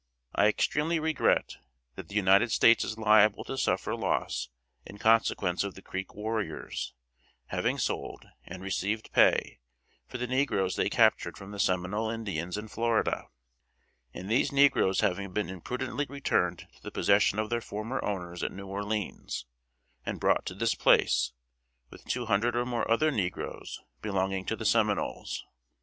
I 0.33 0.47
extremely 0.47 0.99
regret 0.99 1.57
that 1.93 2.07
the 2.07 2.15
United 2.15 2.51
States 2.51 2.83
is 2.83 2.97
liable 2.97 3.43
to 3.43 3.55
suffer 3.55 3.95
loss 3.95 4.49
in 4.83 4.97
consequence 4.97 5.63
of 5.63 5.75
the 5.75 5.83
Creek 5.83 6.15
warriors 6.15 6.95
having 7.49 7.77
sold, 7.77 8.25
and 8.43 8.63
received 8.63 9.11
pay, 9.11 9.59
for 10.07 10.17
the 10.17 10.25
negroes 10.25 10.75
they 10.75 10.89
captured 10.89 11.37
from 11.37 11.51
the 11.51 11.59
Seminole 11.59 12.09
Indians 12.09 12.57
in 12.57 12.67
Florida; 12.67 13.27
and 14.11 14.27
these 14.27 14.51
negroes 14.51 15.01
having 15.01 15.33
been 15.33 15.51
imprudently 15.51 16.07
returned 16.09 16.67
to 16.77 16.81
the 16.81 16.89
possession 16.89 17.37
of 17.37 17.51
their 17.51 17.61
former 17.61 18.03
owners 18.03 18.41
at 18.41 18.51
New 18.51 18.65
Orleans, 18.65 19.45
and 20.03 20.19
brought 20.19 20.47
to 20.47 20.55
this 20.55 20.73
place, 20.73 21.31
with 21.91 22.05
two 22.05 22.25
hundred 22.25 22.55
or 22.55 22.65
more 22.65 22.89
other 22.89 23.11
negroes 23.11 23.79
belonging 24.01 24.45
to 24.45 24.55
the 24.55 24.65
Seminoles. 24.65 25.45